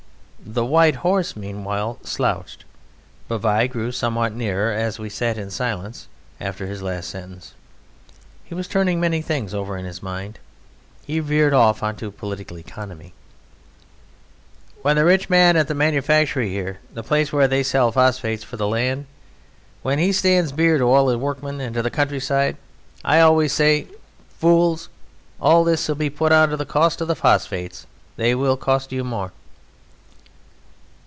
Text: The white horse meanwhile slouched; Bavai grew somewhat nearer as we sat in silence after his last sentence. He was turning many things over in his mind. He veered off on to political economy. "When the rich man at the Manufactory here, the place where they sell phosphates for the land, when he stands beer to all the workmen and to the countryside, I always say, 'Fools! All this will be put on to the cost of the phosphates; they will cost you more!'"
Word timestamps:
The 0.43 0.65
white 0.65 0.95
horse 0.97 1.35
meanwhile 1.35 1.99
slouched; 2.03 2.65
Bavai 3.29 3.67
grew 3.69 3.91
somewhat 3.91 4.33
nearer 4.33 4.73
as 4.73 4.97
we 4.97 5.07
sat 5.07 5.37
in 5.37 5.51
silence 5.51 6.07
after 6.41 6.65
his 6.65 6.81
last 6.81 7.11
sentence. 7.11 7.53
He 8.43 8.55
was 8.55 8.67
turning 8.67 8.99
many 8.99 9.21
things 9.21 9.53
over 9.53 9.77
in 9.77 9.85
his 9.85 10.01
mind. 10.01 10.39
He 11.05 11.19
veered 11.19 11.53
off 11.53 11.83
on 11.83 11.95
to 11.97 12.09
political 12.11 12.57
economy. 12.57 13.13
"When 14.81 14.95
the 14.95 15.05
rich 15.05 15.29
man 15.29 15.55
at 15.55 15.67
the 15.67 15.75
Manufactory 15.75 16.49
here, 16.49 16.79
the 16.91 17.03
place 17.03 17.31
where 17.31 17.47
they 17.47 17.61
sell 17.63 17.91
phosphates 17.91 18.43
for 18.43 18.57
the 18.57 18.67
land, 18.67 19.05
when 19.83 19.99
he 19.99 20.11
stands 20.11 20.51
beer 20.51 20.79
to 20.79 20.85
all 20.85 21.05
the 21.05 21.19
workmen 21.19 21.61
and 21.61 21.75
to 21.75 21.83
the 21.83 21.91
countryside, 21.91 22.57
I 23.05 23.19
always 23.19 23.53
say, 23.53 23.87
'Fools! 24.39 24.89
All 25.39 25.63
this 25.63 25.87
will 25.87 25.95
be 25.95 26.09
put 26.09 26.31
on 26.31 26.49
to 26.49 26.57
the 26.57 26.65
cost 26.65 26.99
of 26.99 27.07
the 27.07 27.15
phosphates; 27.15 27.85
they 28.17 28.33
will 28.33 28.57
cost 28.57 28.91
you 28.91 29.03
more!'" 29.03 29.31